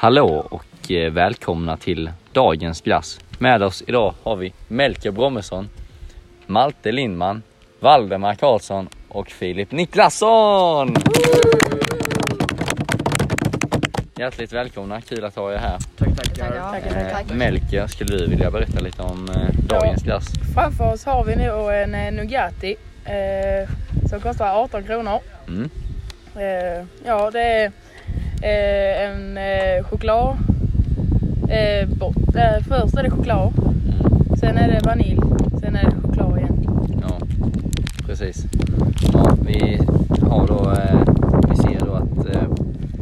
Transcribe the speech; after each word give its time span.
Hallå 0.00 0.46
och 0.50 0.90
eh, 0.90 1.12
välkomna 1.12 1.76
till 1.76 2.10
dagens 2.32 2.80
glass. 2.80 3.20
Med 3.38 3.62
oss 3.62 3.82
idag 3.86 4.14
har 4.22 4.36
vi 4.36 4.52
Melker 4.68 5.10
Brommesson, 5.10 5.68
Malte 6.46 6.92
Lindman, 6.92 7.42
Valdemar 7.80 8.34
Karlsson 8.34 8.88
och 9.08 9.30
Filip 9.30 9.72
Niklasson! 9.72 10.94
Hjärtligt 14.16 14.52
välkomna, 14.52 15.00
kul 15.00 15.24
att 15.24 15.36
ha 15.36 15.52
er 15.52 15.56
här. 15.56 15.78
Tack, 15.96 16.16
tackar. 16.16 16.70
Tackar. 16.70 17.30
Eh, 17.30 17.36
Melker, 17.36 17.86
skulle 17.86 18.16
du 18.16 18.26
vilja 18.26 18.50
berätta 18.50 18.80
lite 18.80 19.02
om 19.02 19.28
eh, 19.28 19.66
dagens 19.68 20.02
glass? 20.02 20.26
Framför 20.54 20.92
oss 20.92 21.04
har 21.04 21.24
vi 21.24 21.36
nu 21.36 21.50
en 21.72 22.16
Nugatti 22.16 22.76
eh, 23.04 23.70
som 24.08 24.20
kostar 24.20 24.62
18 24.62 24.84
kronor. 24.84 25.20
Mm. 25.48 25.70
Eh, 26.36 26.86
ja, 27.04 27.30
det 27.30 27.42
är 27.42 27.72
en 28.42 29.38
eh, 29.38 29.84
choklad. 29.84 30.36
Eh. 31.48 31.78
Eh, 31.78 32.62
först 32.68 32.96
är 32.96 33.02
det 33.02 33.10
choklad, 33.10 33.52
Mm. 33.58 34.36
sen 34.36 34.56
är 34.56 34.68
det 34.68 34.80
vanilj, 34.86 35.20
sen 35.60 35.76
är 35.76 35.84
det 35.84 35.96
choklad 36.02 36.38
igen. 36.38 36.66
Ja, 37.02 37.18
precis. 38.06 38.44
Ja, 39.12 39.36
vi 39.46 39.78
har 40.30 40.46
då, 40.46 40.70
eh, 40.72 41.00
vi 41.50 41.56
ser 41.56 41.86
då 41.86 41.92
att 41.94 42.34
eh, 42.36 42.42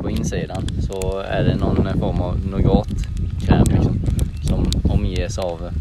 på 0.03 0.11
insidan 0.11 0.63
så 0.81 1.19
är 1.19 1.45
det 1.45 1.55
någon 1.57 1.99
form 1.99 2.21
av 2.21 2.39
nougatkräm 2.51 3.65
liksom, 3.69 4.01
som 4.43 4.71
omges 4.91 5.39
av 5.39 5.63
eh, 5.67 5.73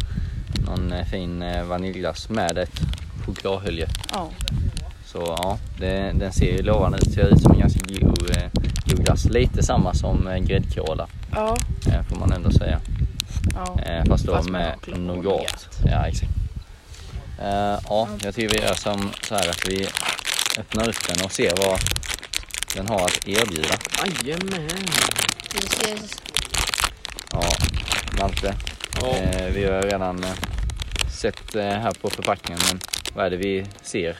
någon 0.67 0.91
eh, 0.93 1.05
fin 1.05 1.41
eh, 1.41 1.63
vaniljglass 1.63 2.29
med 2.29 2.57
ett 2.57 2.81
chokladhölje. 3.25 3.87
Ja, 4.13 4.29
Så 5.05 5.17
ja, 5.37 5.57
det, 5.79 6.11
den 6.15 6.31
ser 6.31 6.57
ju 6.57 6.61
lovande 6.63 6.97
ut. 6.97 7.13
Ser 7.13 7.27
ut 7.33 7.41
som 7.41 7.51
en 7.51 7.59
ganska 7.59 7.79
god, 7.99 8.31
god 9.05 9.15
glass. 9.15 9.25
Lite 9.25 9.63
samma 9.63 9.93
som 9.93 10.27
eh, 10.27 10.37
gräddkola 10.37 11.07
ja, 11.31 11.57
eh, 11.87 12.03
får 12.09 12.15
man 12.15 12.31
ändå 12.31 12.51
säga. 12.51 12.81
ja. 13.53 13.79
Eh, 13.81 14.05
fast 14.05 14.25
då 14.25 14.33
Fast 14.33 14.49
med 14.49 14.75
nougat. 14.97 15.79
Ja, 15.85 16.07
exakt. 16.07 16.31
Ja, 17.89 18.07
jag 18.23 18.35
tycker 18.35 18.49
vi 18.49 18.65
gör 18.65 18.73
som 18.73 19.09
så 19.21 19.35
här 19.35 19.49
att 19.49 19.67
vi 19.67 19.87
öppnar 20.59 20.89
upp 20.89 21.07
den 21.07 21.25
och 21.25 21.31
ser 21.31 21.53
vad 21.57 21.79
den 22.75 22.87
har 22.87 23.05
att 23.05 23.27
erbjuda. 23.27 23.75
Jajamän. 24.23 24.87
Precis. 25.51 26.21
Ja, 27.31 27.49
Malte. 28.19 28.55
Ja. 29.01 29.15
Vi 29.53 29.65
har 29.65 29.81
redan 29.81 30.25
sett 31.21 31.53
här 31.53 31.91
på 32.01 32.09
förpackningen, 32.09 32.61
men 32.71 32.79
vad 33.13 33.25
är 33.25 33.29
det 33.29 33.37
vi 33.37 33.65
ser? 33.81 34.17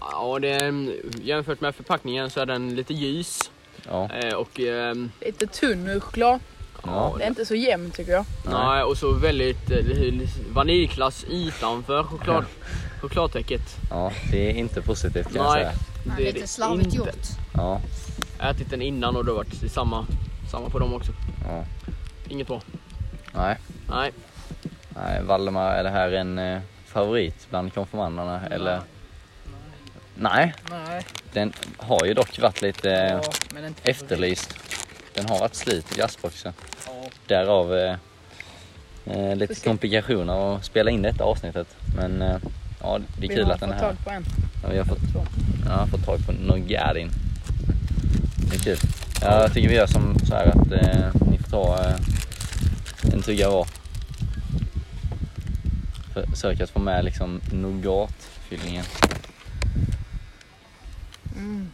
Ja, 0.00 0.38
det 0.38 0.48
är, 0.48 0.94
jämfört 1.22 1.60
med 1.60 1.74
förpackningen 1.74 2.30
så 2.30 2.40
är 2.40 2.46
den 2.46 2.74
lite 2.74 2.94
ljus. 2.94 3.50
Ja, 3.88 4.08
Eh, 4.14 4.34
och, 4.34 4.60
ehm, 4.60 5.10
Lite 5.20 5.46
tunn 5.46 6.00
choklad. 6.00 6.40
ja, 6.84 7.14
Det 7.18 7.24
är 7.24 7.28
inte 7.28 7.46
så 7.46 7.54
jämnt 7.54 7.94
tycker 7.94 8.12
jag. 8.12 8.24
nej, 8.50 8.82
och 8.82 8.96
så 8.96 9.12
väldigt 9.12 9.70
eh, 9.70 10.28
vaniljglass 10.52 11.24
utanför 11.24 12.02
choklad, 12.02 12.44
chokladtäcket. 13.00 13.76
ja, 13.90 14.12
det 14.30 14.50
är 14.50 14.54
inte 14.54 14.82
positivt 14.82 15.26
kan 15.32 15.34
jag 15.44 15.52
Nej. 15.54 15.62
säga. 15.64 15.72
Ja, 16.06 16.12
Det 16.16 16.28
är 16.28 16.32
lite 16.32 16.46
slarvigt 16.48 16.84
inte. 16.86 16.96
gjort. 16.98 17.26
Ja, 17.54 17.80
Ätit 18.40 18.70
den 18.70 18.82
innan 18.82 19.16
och 19.16 19.24
det 19.24 19.30
har 19.30 19.36
varit 19.36 19.72
samma, 19.72 20.06
samma 20.50 20.68
på 20.70 20.78
dem 20.78 20.94
också. 20.94 21.12
ja, 21.48 21.64
Inget 22.28 22.46
bra. 22.46 22.60
nej. 23.34 23.56
Nej. 23.88 24.12
nej. 24.96 25.22
Valdemar, 25.22 25.72
är 25.74 25.84
det 25.84 25.90
här 25.90 26.12
en 26.12 26.38
eh, 26.38 26.60
favorit 26.86 27.46
bland 27.50 27.74
konfirmanderna 27.74 28.40
eller? 28.46 28.80
Nej, 30.14 30.54
Nej, 30.70 31.02
den 31.32 31.52
har 31.76 32.04
ju 32.06 32.14
dock 32.14 32.38
varit 32.38 32.62
lite 32.62 32.88
ja, 32.88 33.22
efterlyst. 33.82 34.54
Den 35.14 35.28
har 35.28 35.38
varit 35.38 35.54
slut 35.54 35.92
i 35.92 35.94
glassboxen. 35.94 36.52
Ja, 36.86 36.92
Därav 37.26 37.74
eh, 37.76 37.96
eh, 39.06 39.36
lite 39.36 39.54
komplikationer 39.54 40.56
att 40.56 40.64
spela 40.64 40.90
in 40.90 41.02
detta 41.02 41.24
avsnittet. 41.24 41.66
Men 41.96 42.22
eh, 42.22 42.36
ja, 42.80 42.98
det 42.98 43.26
är 43.26 43.28
Vi 43.28 43.34
kul 43.36 43.44
har 43.44 43.52
att 43.52 43.60
den 43.60 43.72
är 43.72 43.78
fått 43.78 43.82
här. 43.82 43.94
tag 43.94 44.04
på 44.04 44.10
en. 44.10 44.24
Ja, 44.62 44.68
vi 44.70 44.78
har 44.78 44.84
fått, 44.84 44.98
ja, 45.68 45.86
fått 45.86 46.04
tag 46.04 46.26
på 46.26 46.32
Nogadin. 46.32 47.10
Det 48.50 48.56
är 48.56 48.60
kul. 48.60 48.78
Ja, 49.22 49.40
jag 49.42 49.52
tycker 49.54 49.68
vi 49.68 49.74
gör 49.74 49.86
som 49.86 50.18
så 50.28 50.34
här 50.34 50.46
att 50.46 50.72
eh, 50.72 51.28
ni 51.30 51.38
får 51.38 51.50
ta 51.50 51.84
eh, 51.84 51.94
en 53.14 53.22
tugga 53.22 53.50
var. 53.50 53.66
Försök 56.30 56.60
att 56.60 56.70
få 56.70 56.78
med 56.78 57.04
liksom 57.04 57.40
nougatfyllningen. 57.52 58.84
Mm. 61.40 61.70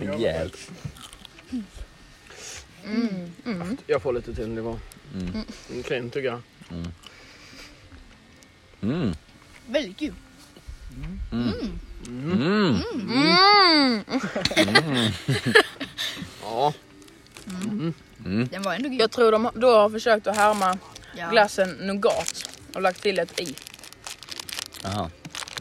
Rejält. 0.00 0.70
Mm. 2.84 3.32
Mm. 3.46 3.76
Jag 3.86 4.02
får 4.02 4.12
lite 4.12 4.34
till. 4.34 4.54
Det 4.54 4.60
var 4.62 4.78
Mm. 5.14 5.44
en 5.72 5.82
klen 5.82 6.10
tugga. 6.10 6.42
Mm. 8.82 9.14
Väldigt 9.66 9.98
god. 10.00 10.14
Mm. 10.92 11.18
Mm. 11.32 11.78
Mm. 12.06 12.78
Mm. 13.12 14.04
Mm. 14.56 15.12
Ja. 16.42 16.72
Mm. 17.46 17.94
Den 18.50 18.62
var 18.62 18.74
ändå 18.74 18.88
god. 18.88 19.00
Jag 19.00 19.10
tror 19.10 19.32
de 19.32 19.50
då 19.54 19.74
har 19.74 19.90
försökt 19.90 20.26
att 20.26 20.36
härma 20.36 20.78
Ja. 21.16 21.30
glassen 21.30 21.70
Nougat 21.70 22.58
och 22.74 22.82
lagt 22.82 23.02
till 23.02 23.18
ett 23.18 23.40
i. 23.40 23.54
Jaha. 24.82 25.10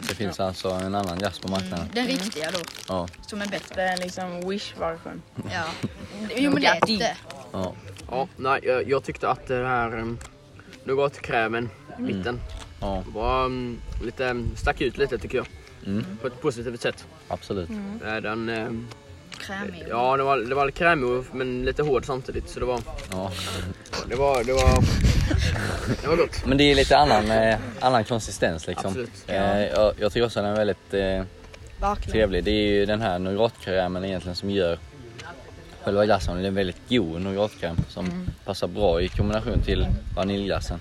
Det 0.08 0.16
finns 0.16 0.40
alltså 0.40 0.70
en 0.70 0.96
annan 0.96 1.18
glass 1.18 1.40
på 1.40 1.48
marknaden. 1.48 1.88
Den 1.94 2.08
riktiga 2.08 2.52
då, 2.52 2.60
Ja. 2.88 3.08
som 3.28 3.42
är 3.42 3.48
bättre. 3.48 3.90
En 3.90 4.00
liksom 4.00 4.50
wish-version. 4.50 5.22
Ja. 5.54 5.64
Jo 6.36 6.52
men 6.52 6.62
det 6.62 6.68
är 6.68 6.98
det. 7.00 7.18
ja. 7.52 7.74
ja. 8.12 8.28
Nej, 8.38 8.60
jag, 8.64 8.90
jag 8.90 9.04
tyckte 9.04 9.30
att 9.30 9.48
det 9.48 9.68
här 9.68 10.00
um, 10.00 10.18
nougatkrämen 10.84 11.70
i 12.00 12.02
mitten 12.02 12.40
ja. 12.82 13.04
var 13.14 13.46
um, 13.46 13.82
lite, 14.04 14.44
stack 14.56 14.82
ut 14.82 14.98
lite 14.98 15.18
tycker 15.18 15.38
jag. 15.38 15.48
Mm. 15.86 16.06
På 16.22 16.28
ett 16.28 16.42
positivt 16.42 16.82
sätt. 16.82 17.06
Absolut. 17.28 17.70
Eh, 18.06 18.16
Den, 18.16 18.50
ehm, 18.50 18.88
Krämig. 19.40 19.86
ja, 19.90 20.18
det 20.18 20.24
var, 20.24 20.38
det 20.38 20.56
var 20.56 20.72
krämig 20.72 21.24
men 21.32 21.66
lite 21.66 21.84
hård 21.84 22.06
samtidigt. 22.06 22.50
Så 22.50 22.60
det 22.60 22.66
var, 22.66 22.82
Ja. 23.12 23.32
det 24.10 24.16
var, 24.16 24.44
det 24.44 24.54
var, 24.54 24.84
det 26.02 26.08
var 26.08 26.16
gott. 26.16 26.46
Men 26.46 26.58
det 26.58 26.64
är 26.64 26.76
lite 26.76 26.98
annan, 26.98 27.32
eh, 27.32 27.58
annan 27.80 28.04
konsistens 28.04 28.68
liksom. 28.68 29.08
Eh, 29.28 29.62
jag, 29.66 29.94
jag 30.00 30.14
tycker 30.14 30.26
också 30.26 30.42
den 30.42 30.52
är 30.52 30.56
väldigt 30.56 30.94
eh, 30.94 31.24
trevlig. 32.12 32.44
Det 32.44 32.52
är 32.52 32.68
ju 32.68 32.86
den 32.86 33.02
här 33.02 33.20
nougatkrämen 33.20 34.06
egentligen 34.06 34.36
som 34.36 34.50
gör 34.50 34.80
själva 35.84 36.06
glassen. 36.06 36.38
Det 36.38 36.44
är 36.44 36.48
en 36.48 36.56
väldigt 36.56 36.90
god 36.90 37.22
nougatkräm 37.22 37.78
som 37.90 38.28
passar 38.46 38.68
bra 38.68 39.02
i 39.02 39.10
kombination 39.10 39.62
till 39.62 39.88
vaniljglassen. 40.16 40.80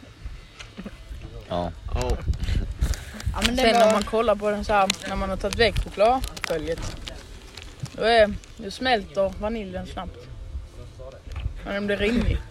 Ja, 1.48 1.72
Ja, 1.94 2.16
Ja, 3.32 3.42
men 3.46 3.56
Sen 3.56 3.80
var... 3.80 3.92
man 3.92 4.02
kollar 4.02 4.34
på 4.34 4.50
den 4.50 4.64
så 4.64 4.72
här, 4.72 4.88
när 5.08 5.16
man 5.16 5.30
har 5.30 5.36
tagit 5.36 5.58
väck 5.58 5.84
chokladföljet. 5.84 6.96
Då, 7.92 8.02
är, 8.02 8.34
då 8.56 8.70
smälter 8.70 9.32
vaniljen 9.40 9.86
snabbt. 9.86 10.16
Men 11.64 11.74
den 11.74 11.86
blir 11.86 11.96
rimlig. 11.96 12.38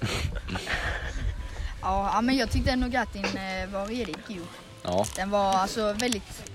Ja, 1.88 2.22
men 2.22 2.38
jag 2.38 2.52
tyckte 2.52 2.76
Nougatin 2.76 3.26
eh, 3.26 3.70
var 3.74 3.86
riktigt 3.88 4.28
god. 4.28 4.48
ja, 4.84 5.06
Den 5.16 5.30
var 5.30 5.54
alltså 5.54 5.94
väldigt 5.94 6.52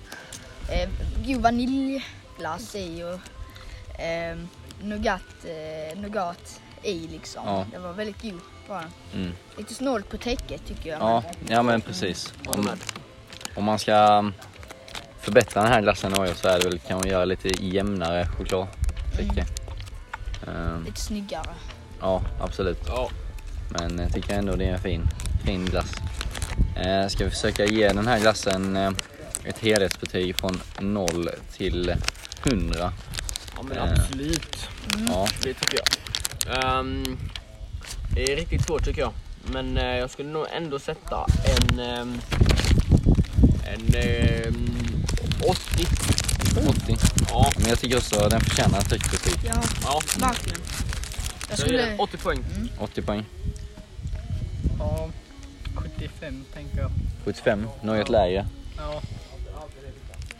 eh, 0.69 0.89
god 1.27 1.43
vaniljglass 1.43 2.75
i 2.75 3.03
och 3.03 4.01
eh, 4.01 4.39
nougat, 4.83 5.45
eh, 5.45 5.99
nougat 6.01 6.61
i 6.83 7.09
liksom. 7.09 7.43
Ja. 7.47 7.67
Den 7.73 7.83
var 7.83 7.93
väldigt 7.93 8.23
god 8.23 8.41
var 8.69 8.81
den. 8.81 8.91
mm. 9.23 9.33
Lite 9.57 9.75
snålt 9.75 10.09
på 10.09 10.17
täcket 10.17 10.67
tycker 10.67 10.91
jag. 10.91 11.01
ja, 11.01 11.23
ja 11.49 11.63
men 11.63 11.81
precis. 11.81 12.33
Om, 12.47 12.71
om 13.57 13.65
man 13.65 13.79
ska 13.79 13.95
mm, 13.95 14.33
förbättra 15.21 15.63
den 15.63 15.73
här 15.73 15.81
glassen 15.81 16.13
något 16.13 16.37
så 16.37 16.49
är 16.49 16.59
det 16.59 16.65
väl 16.65 16.79
kan 16.79 16.99
man 16.99 17.09
göra 17.09 17.25
lite 17.25 17.49
jämnare 17.49 18.27
chokladtäcke. 18.27 19.47
Ehm, 20.47 20.85
Lite 20.85 21.01
snyggare. 21.01 21.55
ja, 22.01 22.23
absolut. 22.41 22.79
ja. 22.87 23.11
Men 23.79 23.99
jag 23.99 24.13
tycker 24.13 24.35
ändå 24.39 24.57
det 24.57 24.65
är 24.65 24.73
en 24.73 24.81
fin, 24.81 25.09
fin 25.45 25.65
glass. 25.65 25.93
Eh, 26.77 27.09
ska 27.09 27.25
vi 27.25 27.31
försöka 27.31 27.65
ge 27.65 27.89
den 27.89 28.07
här 28.07 28.21
glassen 28.21 28.77
eh, 28.77 28.91
ett 29.45 29.59
helhetsbetyg 29.59 30.37
från 30.37 30.61
0 30.81 31.29
till 31.57 31.95
100. 32.47 32.93
ja 33.57 33.63
men 33.63 33.79
Eh. 33.79 33.93
absolut. 33.93 34.69
Ja, 35.09 35.29
Det 35.43 35.55
tycker 35.55 35.79
jag. 35.79 36.65
Ehm, 36.65 37.19
det 38.15 38.33
är 38.33 38.37
riktigt 38.37 38.67
svårt 38.67 38.85
tycker 38.85 39.01
jag. 39.01 39.13
Men 39.53 39.77
eh, 39.77 39.85
jag 39.97 40.11
skulle 40.11 40.29
nog 40.31 40.47
ändå 40.57 40.79
sätta 40.79 41.27
en, 41.45 41.79
ehm, 41.81 42.21
en 43.67 43.95
ehm, 43.95 44.67
80. 45.49 45.87
80. 46.69 46.97
Ja, 47.29 47.53
Men 47.57 47.69
jag 47.69 47.79
tycker 47.79 47.97
också 47.97 48.29
den 48.29 48.41
förtjänar 48.41 48.79
ett 48.79 48.91
högt 48.91 49.11
betyg. 49.11 49.35
Ja, 49.45 49.63
ja. 49.85 50.01
verkligen. 50.19 50.61
Jag 51.51 51.59
skulle... 51.59 51.97
80 51.99 52.17
poäng. 52.17 52.45
80 52.79 53.03
poäng. 53.03 53.25
Ja, 54.83 55.11
75 55.75 56.45
tänker 56.55 56.79
jag. 56.79 56.91
75, 57.25 57.67
något 57.83 58.09
lägre. 58.09 58.47
Ja, 58.77 59.03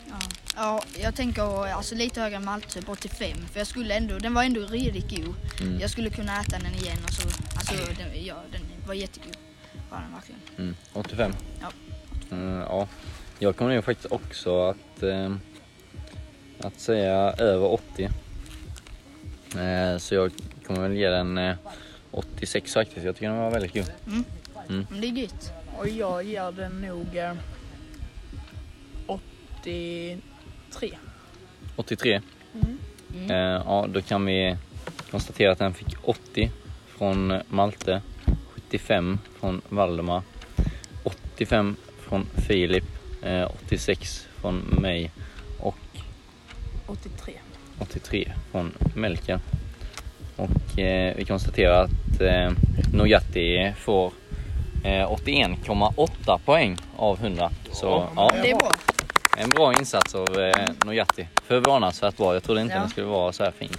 Ja. 0.09 0.19
Ja, 0.55 0.83
jag 1.01 1.15
tänker 1.15 1.67
alltså 1.67 1.95
lite 1.95 2.21
högre 2.21 2.35
än 2.35 2.45
Malte, 2.45 2.67
typ 2.67 2.89
85. 2.89 3.37
För 3.51 3.59
jag 3.59 3.67
skulle 3.67 3.93
ändå, 3.95 4.19
den 4.19 4.33
var 4.33 4.43
ändå 4.43 4.61
riktigt 4.61 5.09
god. 5.09 5.35
Mm. 5.61 5.79
Jag 5.79 5.89
skulle 5.89 6.09
kunna 6.09 6.41
äta 6.41 6.59
den 6.59 6.73
igen 6.75 6.97
och 7.03 7.13
så, 7.13 7.27
alltså 7.55 7.73
den, 7.97 8.25
ja, 8.25 8.35
den 8.51 8.61
var 8.87 8.93
jättegod. 8.93 9.37
Var 9.89 9.99
den 9.99 10.13
verkligen. 10.13 10.41
Mm. 10.57 10.75
85? 10.93 11.33
Ja. 11.61 11.67
Mm, 12.31 12.59
ja. 12.59 12.87
Jag 13.39 13.55
kommer 13.55 13.75
nog 13.75 13.83
faktiskt 13.83 14.11
också 14.11 14.69
att, 14.69 15.03
eh, 15.03 15.35
att 16.61 16.79
säga 16.79 17.15
över 17.37 17.65
80. 17.65 18.09
Eh, 19.55 19.97
så 19.97 20.15
jag 20.15 20.31
kommer 20.67 20.81
väl 20.81 20.97
ge 20.97 21.09
den 21.09 21.37
eh, 21.37 21.55
86 22.13 22.73
faktiskt. 22.73 23.05
Jag 23.05 23.15
tycker 23.15 23.29
den 23.29 23.37
var 23.37 23.51
väldigt 23.51 23.73
god. 23.73 23.91
Men 24.67 25.01
det 25.01 25.07
är 25.07 25.11
gött. 25.11 25.53
Och 25.77 25.87
jag 25.87 26.23
ger 26.23 26.51
den 26.51 26.81
nog 26.81 27.15
eh, 27.15 27.33
83. 29.05 30.97
83. 31.75 32.21
Mm. 32.53 32.77
Mm. 33.15 33.31
Eh, 33.31 33.63
ja, 33.65 33.87
då 33.89 34.01
kan 34.01 34.25
vi 34.25 34.57
konstatera 35.11 35.51
att 35.51 35.59
den 35.59 35.73
fick 35.73 35.95
80 36.03 36.51
från 36.87 37.41
Malte, 37.47 38.01
75 38.53 39.19
från 39.39 39.61
Valdemar, 39.69 40.21
85 41.03 41.75
från 41.99 42.25
Filip, 42.47 42.83
eh, 43.21 43.51
86 43.65 44.27
från 44.35 44.57
mig 44.57 45.11
och 45.59 45.77
83. 46.85 47.33
83 47.79 48.31
från 48.51 48.73
Melker. 48.95 49.39
Och 50.35 50.79
eh, 50.79 51.13
vi 51.17 51.25
konstaterar 51.25 51.83
att 51.83 52.21
eh, 52.21 52.51
Nogatti 52.93 53.73
får 53.79 54.11
eh, 54.83 54.89
81,8 55.11 56.39
poäng 56.45 56.77
av 56.97 57.19
100. 57.19 57.49
Så 57.71 58.07
ja, 58.15 58.31
Det 58.43 58.51
är 58.51 58.55
bra. 58.57 58.71
en 59.37 59.49
bra 59.49 59.73
insats 59.73 60.15
av 60.15 60.39
eh, 60.39 60.69
Nogatti. 60.85 61.27
Förvånansvärt 61.47 62.17
bra. 62.17 62.33
Jag 62.33 62.43
trodde 62.43 62.61
inte 62.61 62.73
Ja. 62.75 62.79
den 62.79 62.89
skulle 62.89 63.07
vara 63.07 63.31
så 63.31 63.43
här 63.43 63.51
fin. 63.51 63.69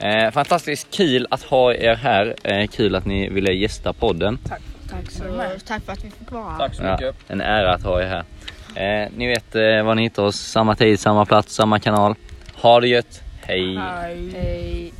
Eh, 0.00 0.30
fantastiskt 0.30 0.90
kul 0.96 1.26
att 1.30 1.42
ha 1.42 1.74
er 1.74 1.94
här. 1.94 2.34
Eh, 2.44 2.66
kul 2.66 2.94
att 2.94 3.04
ni 3.06 3.28
ville 3.28 3.52
gästa 3.52 3.92
podden. 3.92 4.38
Tack. 4.48 4.60
Tack, 4.90 5.10
så, 5.10 5.22
tack 5.66 5.82
för 5.84 5.92
att 5.92 6.04
vi 6.04 6.10
fick 6.10 6.30
vara 6.32 6.50
här. 6.50 6.58
Tack 6.58 6.74
så 6.74 6.82
Ja, 6.82 6.92
mycket. 6.92 7.14
en 7.28 7.40
ära 7.40 7.74
att 7.74 7.82
ha 7.82 8.02
er 8.02 8.06
här. 8.06 8.24
Eh, 9.04 9.08
ni 9.16 9.26
vet 9.26 9.54
eh, 9.54 9.82
var 9.84 9.94
ni 9.94 10.02
hittar 10.02 10.22
oss. 10.22 10.36
Samma 10.36 10.74
tid, 10.74 11.00
samma 11.00 11.24
plats, 11.24 11.54
samma 11.54 11.78
kanal. 11.80 12.14
Ha 12.54 12.80
det 12.80 12.88
gött. 12.88 13.22
Hej! 13.42 13.76
Hej. 13.76 14.30
Hej. 14.34 14.92